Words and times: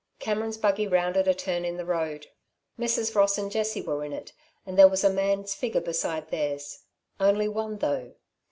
Cameron's 0.17 0.57
buggy 0.57 0.87
rounded 0.87 1.27
a 1.27 1.33
turn 1.35 1.63
in 1.63 1.77
the 1.77 1.85
road. 1.85 2.25
Mrs. 2.79 3.13
Ross 3.13 3.37
and 3.37 3.51
Jessie 3.51 3.83
were 3.83 4.03
in 4.03 4.13
it, 4.13 4.33
and 4.65 4.75
there 4.75 4.87
was 4.89 5.03
a 5.03 5.13
man's 5.13 5.53
figure 5.53 5.79
beside 5.79 6.29
theirs 6.31 6.79
only 7.19 7.47
one 7.47 7.77
though. 7.77 8.15